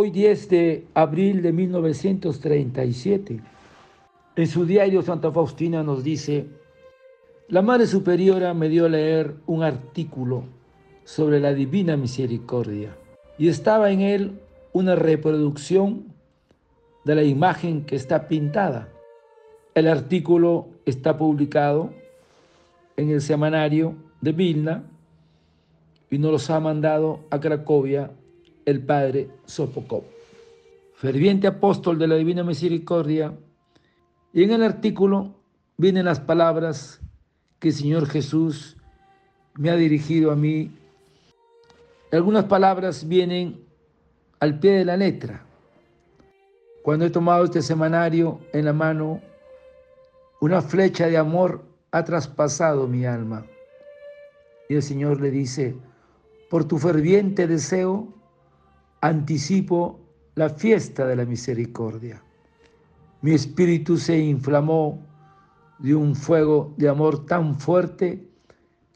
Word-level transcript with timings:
Hoy 0.00 0.10
10 0.10 0.48
de 0.48 0.86
abril 0.94 1.42
de 1.42 1.52
1937, 1.52 3.40
en 4.36 4.46
su 4.46 4.64
diario 4.64 5.02
Santa 5.02 5.32
Faustina 5.32 5.82
nos 5.82 6.04
dice, 6.04 6.46
la 7.48 7.62
Madre 7.62 7.88
Superiora 7.88 8.54
me 8.54 8.68
dio 8.68 8.86
a 8.86 8.90
leer 8.90 9.34
un 9.48 9.64
artículo 9.64 10.44
sobre 11.02 11.40
la 11.40 11.52
Divina 11.52 11.96
Misericordia 11.96 12.96
y 13.38 13.48
estaba 13.48 13.90
en 13.90 14.02
él 14.02 14.40
una 14.72 14.94
reproducción 14.94 16.04
de 17.04 17.16
la 17.16 17.24
imagen 17.24 17.84
que 17.84 17.96
está 17.96 18.28
pintada. 18.28 18.90
El 19.74 19.88
artículo 19.88 20.68
está 20.86 21.18
publicado 21.18 21.92
en 22.96 23.10
el 23.10 23.20
semanario 23.20 23.96
de 24.20 24.30
Vilna 24.30 24.84
y 26.08 26.18
nos 26.18 26.30
los 26.30 26.50
ha 26.50 26.60
mandado 26.60 27.24
a 27.30 27.40
Cracovia 27.40 28.12
el 28.68 28.82
padre 28.82 29.30
Sopokov, 29.46 30.04
ferviente 30.94 31.46
apóstol 31.46 31.98
de 31.98 32.06
la 32.06 32.16
Divina 32.16 32.44
Misericordia. 32.44 33.32
Y 34.34 34.42
en 34.42 34.50
el 34.50 34.62
artículo 34.62 35.34
vienen 35.78 36.04
las 36.04 36.20
palabras 36.20 37.00
que 37.60 37.68
el 37.68 37.74
Señor 37.74 38.06
Jesús 38.06 38.76
me 39.54 39.70
ha 39.70 39.76
dirigido 39.76 40.30
a 40.30 40.36
mí. 40.36 40.70
Algunas 42.12 42.44
palabras 42.44 43.08
vienen 43.08 43.58
al 44.38 44.58
pie 44.58 44.72
de 44.72 44.84
la 44.84 44.98
letra. 44.98 45.42
Cuando 46.82 47.06
he 47.06 47.10
tomado 47.10 47.44
este 47.46 47.62
semanario 47.62 48.40
en 48.52 48.66
la 48.66 48.74
mano, 48.74 49.22
una 50.42 50.60
flecha 50.60 51.06
de 51.06 51.16
amor 51.16 51.64
ha 51.90 52.04
traspasado 52.04 52.86
mi 52.86 53.06
alma. 53.06 53.46
Y 54.68 54.74
el 54.74 54.82
Señor 54.82 55.22
le 55.22 55.30
dice, 55.30 55.74
por 56.50 56.66
tu 56.66 56.76
ferviente 56.76 57.46
deseo, 57.46 58.08
anticipo 59.00 60.00
la 60.34 60.48
fiesta 60.48 61.06
de 61.06 61.16
la 61.16 61.24
misericordia. 61.24 62.22
Mi 63.22 63.32
espíritu 63.32 63.96
se 63.96 64.16
inflamó 64.18 65.04
de 65.78 65.94
un 65.94 66.14
fuego 66.14 66.74
de 66.76 66.88
amor 66.88 67.26
tan 67.26 67.58
fuerte 67.58 68.24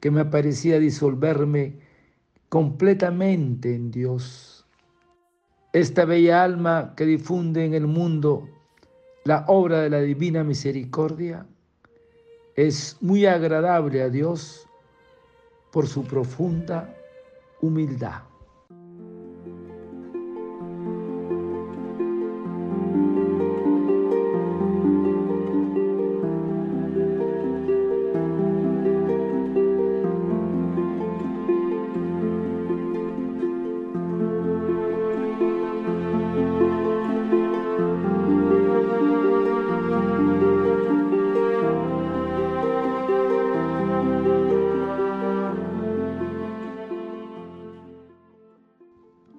que 0.00 0.10
me 0.10 0.24
parecía 0.24 0.78
disolverme 0.78 1.78
completamente 2.48 3.74
en 3.74 3.90
Dios. 3.90 4.66
Esta 5.72 6.04
bella 6.04 6.42
alma 6.42 6.94
que 6.96 7.04
difunde 7.04 7.64
en 7.64 7.74
el 7.74 7.86
mundo 7.86 8.48
la 9.24 9.44
obra 9.48 9.80
de 9.80 9.90
la 9.90 10.00
divina 10.00 10.42
misericordia 10.42 11.46
es 12.56 12.96
muy 13.00 13.26
agradable 13.26 14.02
a 14.02 14.08
Dios 14.08 14.66
por 15.70 15.86
su 15.86 16.02
profunda 16.04 16.92
humildad. 17.60 18.27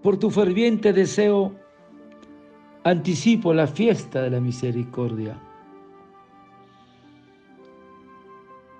Por 0.09 0.17
tu 0.17 0.31
ferviente 0.31 0.91
deseo, 0.91 1.53
anticipo 2.83 3.53
la 3.53 3.67
fiesta 3.67 4.23
de 4.23 4.31
la 4.31 4.39
misericordia. 4.39 5.39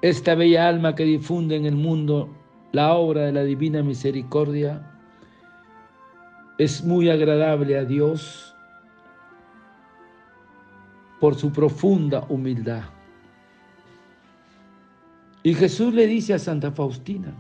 Esta 0.02 0.34
bella 0.34 0.68
alma 0.68 0.96
que 0.96 1.04
difunde 1.04 1.56
en 1.56 1.68
el 1.68 1.76
mundo 1.76 2.36
la 2.72 2.96
obra 2.96 3.26
de 3.26 3.32
la 3.32 3.44
divina 3.44 3.84
misericordia 3.84 4.92
es 6.58 6.84
muy 6.84 7.12
agradable 7.12 7.78
a 7.78 7.86
Dios 7.86 8.56
por 11.20 11.36
su 11.36 11.52
profunda 11.52 12.26
humildad. 12.28 12.86
Y 15.44 15.54
Jesús 15.54 15.94
le 15.94 16.08
dice 16.08 16.34
a 16.34 16.40
Santa 16.40 16.72
Faustina, 16.72 17.32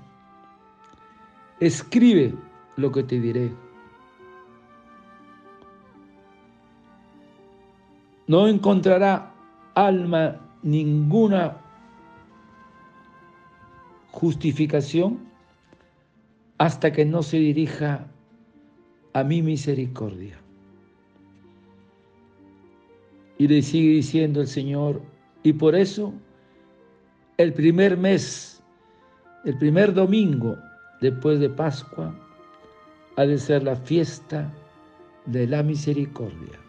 escribe 1.59 2.35
lo 2.75 2.91
que 2.91 3.01
te 3.01 3.19
diré. 3.19 3.68
No 8.29 8.47
encontrará 8.47 9.33
alma 9.73 10.39
ninguna 10.61 11.57
justificación 14.11 15.17
hasta 16.59 16.91
que 16.91 17.05
no 17.05 17.23
se 17.23 17.37
dirija 17.37 18.05
a 19.13 19.23
mi 19.23 19.41
misericordia. 19.41 20.37
Y 23.39 23.47
le 23.47 23.63
sigue 23.63 23.93
diciendo 23.93 24.41
el 24.41 24.47
Señor, 24.47 25.01
y 25.41 25.53
por 25.53 25.73
eso 25.73 26.13
el 27.37 27.51
primer 27.51 27.97
mes, 27.97 28.61
el 29.43 29.57
primer 29.57 29.91
domingo 29.91 30.55
después 31.01 31.39
de 31.39 31.49
Pascua, 31.49 32.13
ha 33.15 33.25
de 33.25 33.39
ser 33.39 33.63
la 33.63 33.75
fiesta 33.75 34.53
de 35.25 35.47
la 35.47 35.63
misericordia. 35.63 36.68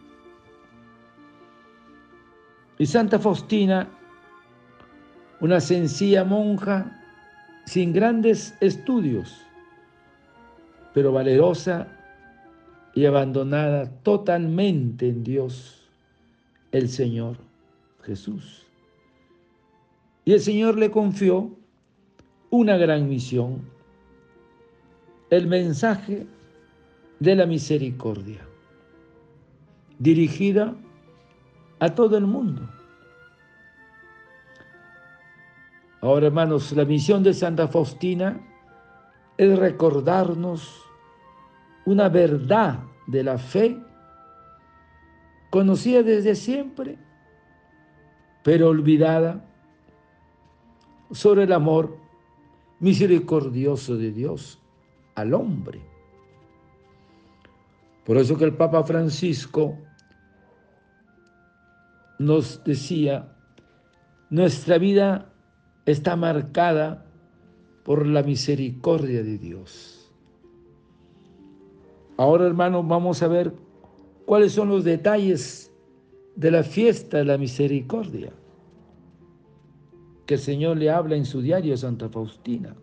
Y 2.80 2.86
Santa 2.86 3.18
Faustina, 3.18 3.90
una 5.40 5.60
sencilla 5.60 6.24
monja 6.24 6.98
sin 7.66 7.92
grandes 7.92 8.56
estudios, 8.62 9.36
pero 10.94 11.12
valerosa 11.12 11.88
y 12.94 13.04
abandonada 13.04 13.84
totalmente 14.02 15.10
en 15.10 15.22
Dios, 15.22 15.90
el 16.72 16.88
Señor 16.88 17.36
Jesús. 18.02 18.66
Y 20.24 20.32
el 20.32 20.40
Señor 20.40 20.78
le 20.78 20.90
confió 20.90 21.54
una 22.48 22.78
gran 22.78 23.10
misión, 23.10 23.60
el 25.28 25.48
mensaje 25.48 26.26
de 27.18 27.36
la 27.36 27.44
misericordia, 27.44 28.40
dirigida 29.98 30.74
a 31.80 31.94
todo 31.94 32.16
el 32.16 32.26
mundo. 32.26 32.68
Ahora, 36.02 36.28
hermanos, 36.28 36.72
la 36.72 36.84
misión 36.84 37.22
de 37.22 37.34
Santa 37.34 37.68
Faustina 37.68 38.40
es 39.36 39.58
recordarnos 39.58 40.82
una 41.84 42.08
verdad 42.08 42.80
de 43.06 43.24
la 43.24 43.38
fe 43.38 43.78
conocida 45.50 46.02
desde 46.02 46.34
siempre, 46.34 46.98
pero 48.42 48.68
olvidada, 48.68 49.44
sobre 51.10 51.42
el 51.42 51.52
amor 51.52 51.98
misericordioso 52.78 53.96
de 53.96 54.12
Dios 54.12 54.60
al 55.16 55.34
hombre. 55.34 55.80
Por 58.04 58.16
eso 58.16 58.38
que 58.38 58.44
el 58.44 58.54
Papa 58.54 58.84
Francisco 58.84 59.76
nos 62.20 62.62
decía, 62.64 63.34
nuestra 64.28 64.76
vida 64.76 65.32
está 65.86 66.16
marcada 66.16 67.06
por 67.82 68.06
la 68.06 68.22
misericordia 68.22 69.22
de 69.22 69.38
Dios. 69.38 70.12
Ahora, 72.18 72.46
hermanos, 72.46 72.86
vamos 72.86 73.22
a 73.22 73.28
ver 73.28 73.54
cuáles 74.26 74.52
son 74.52 74.68
los 74.68 74.84
detalles 74.84 75.72
de 76.36 76.50
la 76.50 76.62
fiesta 76.62 77.16
de 77.16 77.24
la 77.24 77.38
misericordia 77.38 78.34
que 80.26 80.34
el 80.34 80.40
Señor 80.40 80.76
le 80.76 80.90
habla 80.90 81.16
en 81.16 81.24
su 81.24 81.40
diario 81.40 81.74
Santa 81.74 82.10
Faustina. 82.10 82.76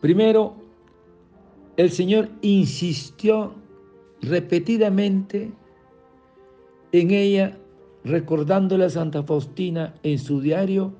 Primero, 0.00 0.54
el 1.76 1.90
Señor 1.90 2.30
insistió 2.40 3.52
repetidamente 4.22 5.52
en 7.00 7.10
ella 7.10 7.56
recordándole 8.04 8.84
a 8.84 8.90
Santa 8.90 9.24
Faustina 9.24 9.94
en 10.04 10.16
su 10.16 10.40
diario 10.40 10.92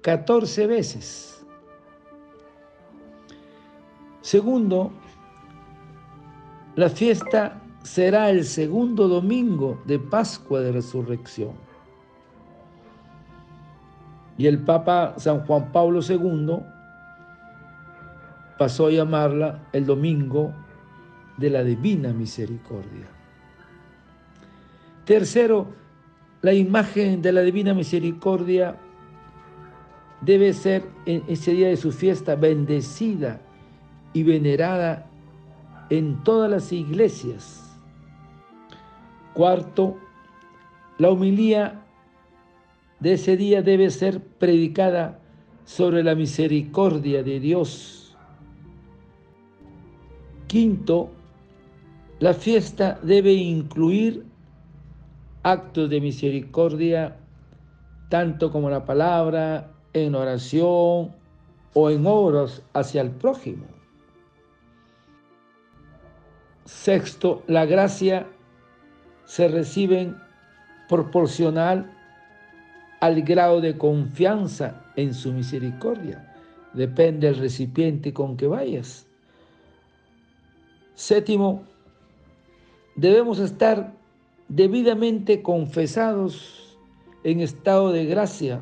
14 0.00 0.66
veces. 0.66 1.44
Segundo, 4.22 4.90
la 6.76 6.88
fiesta 6.88 7.60
será 7.82 8.30
el 8.30 8.44
segundo 8.44 9.06
domingo 9.06 9.78
de 9.84 9.98
Pascua 9.98 10.60
de 10.60 10.72
Resurrección. 10.72 11.52
Y 14.38 14.46
el 14.46 14.64
Papa 14.64 15.12
San 15.18 15.44
Juan 15.44 15.70
Pablo 15.72 16.00
II 16.08 16.60
pasó 18.56 18.86
a 18.86 18.92
llamarla 18.92 19.68
el 19.74 19.84
domingo 19.84 20.54
de 21.36 21.50
la 21.50 21.62
divina 21.64 22.14
misericordia. 22.14 23.17
Tercero, 25.08 25.68
la 26.42 26.52
imagen 26.52 27.22
de 27.22 27.32
la 27.32 27.40
divina 27.40 27.72
misericordia 27.72 28.76
debe 30.20 30.52
ser 30.52 30.84
en 31.06 31.24
ese 31.28 31.52
día 31.52 31.68
de 31.68 31.78
su 31.78 31.92
fiesta 31.92 32.34
bendecida 32.34 33.40
y 34.12 34.22
venerada 34.22 35.06
en 35.88 36.22
todas 36.24 36.50
las 36.50 36.72
iglesias. 36.74 37.74
Cuarto, 39.32 39.96
la 40.98 41.10
humilía 41.10 41.86
de 43.00 43.14
ese 43.14 43.38
día 43.38 43.62
debe 43.62 43.88
ser 43.88 44.22
predicada 44.22 45.20
sobre 45.64 46.02
la 46.04 46.14
misericordia 46.16 47.22
de 47.22 47.40
Dios. 47.40 48.14
Quinto, 50.48 51.08
la 52.18 52.34
fiesta 52.34 53.00
debe 53.02 53.32
incluir 53.32 54.27
actos 55.52 55.88
de 55.88 56.00
misericordia, 56.00 57.16
tanto 58.08 58.50
como 58.50 58.70
la 58.70 58.84
palabra, 58.84 59.72
en 59.92 60.14
oración 60.14 61.14
o 61.74 61.90
en 61.90 62.06
obras 62.06 62.62
hacia 62.74 63.00
el 63.00 63.10
prójimo. 63.10 63.64
Sexto, 66.64 67.42
la 67.46 67.64
gracia 67.64 68.26
se 69.24 69.48
recibe 69.48 70.14
proporcional 70.88 71.90
al 73.00 73.22
grado 73.22 73.60
de 73.60 73.76
confianza 73.78 74.82
en 74.96 75.14
su 75.14 75.32
misericordia. 75.32 76.34
Depende 76.74 77.26
del 77.26 77.38
recipiente 77.38 78.12
con 78.12 78.36
que 78.36 78.46
vayas. 78.46 79.06
Séptimo, 80.94 81.62
debemos 82.96 83.38
estar 83.38 83.97
debidamente 84.48 85.42
confesados 85.42 86.78
en 87.24 87.40
estado 87.40 87.92
de 87.92 88.06
gracia 88.06 88.60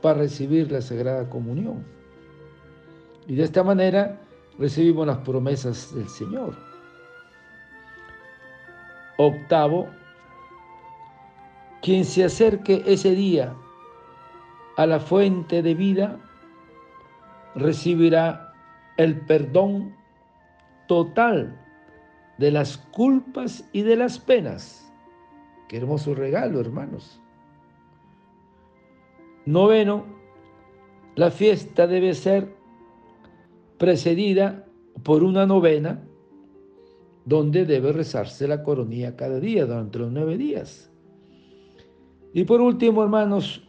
para 0.00 0.20
recibir 0.20 0.70
la 0.70 0.82
Sagrada 0.82 1.28
Comunión. 1.28 1.84
Y 3.26 3.36
de 3.36 3.44
esta 3.44 3.62
manera 3.62 4.20
recibimos 4.58 5.06
las 5.06 5.18
promesas 5.18 5.94
del 5.94 6.08
Señor. 6.08 6.56
Octavo, 9.16 9.88
quien 11.80 12.04
se 12.04 12.24
acerque 12.24 12.82
ese 12.86 13.14
día 13.14 13.54
a 14.76 14.86
la 14.86 14.98
fuente 14.98 15.62
de 15.62 15.74
vida 15.74 16.18
recibirá 17.54 18.52
el 18.96 19.20
perdón 19.20 19.94
total 20.88 21.61
de 22.38 22.50
las 22.50 22.78
culpas 22.78 23.68
y 23.72 23.82
de 23.82 23.96
las 23.96 24.18
penas. 24.18 24.92
Qué 25.68 25.78
hermoso 25.78 26.14
regalo, 26.14 26.60
hermanos. 26.60 27.20
Noveno, 29.46 30.04
la 31.14 31.30
fiesta 31.30 31.86
debe 31.86 32.14
ser 32.14 32.54
precedida 33.78 34.66
por 35.02 35.24
una 35.24 35.46
novena 35.46 36.02
donde 37.24 37.64
debe 37.64 37.92
rezarse 37.92 38.46
la 38.48 38.62
coronilla 38.62 39.16
cada 39.16 39.40
día 39.40 39.66
durante 39.66 39.98
los 39.98 40.12
nueve 40.12 40.36
días. 40.36 40.90
Y 42.32 42.44
por 42.44 42.60
último, 42.60 43.02
hermanos, 43.02 43.68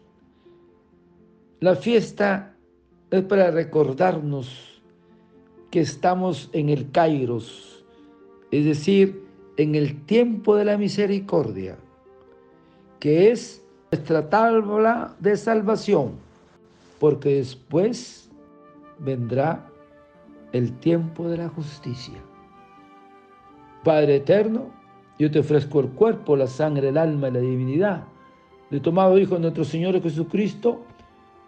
la 1.59 1.75
fiesta 1.75 2.55
es 3.11 3.23
para 3.23 3.51
recordarnos 3.51 4.81
que 5.69 5.81
estamos 5.81 6.49
en 6.53 6.69
el 6.69 6.91
Kairos, 6.91 7.82
es 8.53 8.65
decir, 8.65 9.23
en 9.57 9.73
el 9.73 10.05
tiempo 10.05 10.55
de 10.55 10.65
la 10.65 10.77
misericordia, 10.77 11.75
que 12.99 13.31
es 13.31 13.65
nuestra 13.91 14.29
tabla 14.29 15.15
de 15.19 15.35
salvación, 15.37 16.11
porque 16.99 17.37
después 17.37 18.29
vendrá 18.99 19.67
el 20.51 20.71
tiempo 20.77 21.27
de 21.27 21.37
la 21.37 21.49
justicia. 21.49 22.19
Padre 23.83 24.17
eterno, 24.17 24.69
yo 25.17 25.31
te 25.31 25.39
ofrezco 25.39 25.79
el 25.79 25.89
cuerpo, 25.89 26.35
la 26.35 26.45
sangre, 26.45 26.89
el 26.89 26.97
alma 26.99 27.29
y 27.29 27.31
la 27.31 27.39
divinidad 27.39 28.03
de 28.69 28.79
tomado 28.79 29.17
Hijo 29.17 29.33
de 29.33 29.41
nuestro 29.41 29.63
Señor 29.63 29.99
Jesucristo 29.99 30.83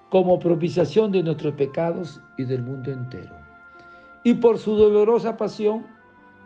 como 0.10 0.40
propiciación 0.40 1.12
de 1.12 1.22
nuestros 1.22 1.54
pecados 1.54 2.20
y 2.40 2.46
del 2.46 2.64
mundo 2.64 2.92
entero. 2.92 3.36
Y 4.24 4.34
por 4.34 4.58
su 4.58 4.76
dolorosa 4.76 5.38
pasión, 5.38 5.86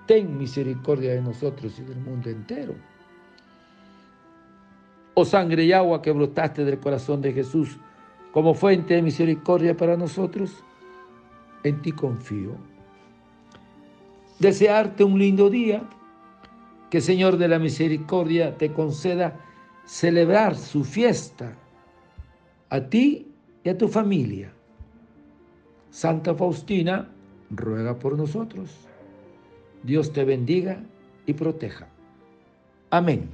ten 0.09 0.39
misericordia 0.39 1.13
de 1.13 1.21
nosotros 1.21 1.77
y 1.77 1.83
del 1.83 1.99
mundo 1.99 2.31
entero 2.31 2.73
oh 5.13 5.23
sangre 5.23 5.65
y 5.65 5.71
agua 5.71 6.01
que 6.01 6.11
brotaste 6.11 6.65
del 6.65 6.79
corazón 6.79 7.21
de 7.21 7.31
Jesús 7.31 7.77
como 8.31 8.55
fuente 8.55 8.95
de 8.95 9.03
misericordia 9.03 9.77
para 9.77 9.97
nosotros, 9.97 10.63
en 11.63 11.81
ti 11.81 11.91
confío. 11.91 12.55
Desearte 14.39 15.03
un 15.03 15.19
lindo 15.19 15.49
día, 15.49 15.83
que 16.89 17.01
Señor 17.01 17.37
de 17.37 17.47
la 17.47 17.59
Misericordia 17.59 18.57
te 18.57 18.71
conceda 18.71 19.35
celebrar 19.85 20.55
su 20.55 20.83
fiesta 20.83 21.53
a 22.69 22.81
ti 22.81 23.27
y 23.63 23.69
a 23.69 23.77
tu 23.77 23.87
familia. 23.87 24.51
Santa 25.91 26.33
Faustina, 26.33 27.09
ruega 27.49 27.97
por 27.97 28.17
nosotros. 28.17 28.88
Dios 29.83 30.11
te 30.11 30.23
bendiga 30.23 30.83
y 31.25 31.33
proteja. 31.33 31.87
Amén. 32.89 33.29